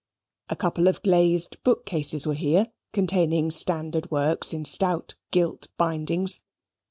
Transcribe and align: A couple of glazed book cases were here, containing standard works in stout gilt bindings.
A 0.49 0.55
couple 0.55 0.87
of 0.87 1.03
glazed 1.03 1.61
book 1.61 1.85
cases 1.85 2.25
were 2.25 2.33
here, 2.33 2.71
containing 2.91 3.51
standard 3.51 4.09
works 4.09 4.51
in 4.51 4.65
stout 4.65 5.13
gilt 5.29 5.67
bindings. 5.77 6.41